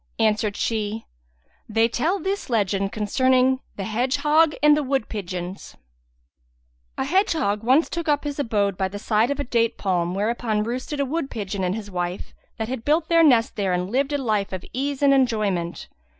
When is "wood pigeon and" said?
11.05-11.75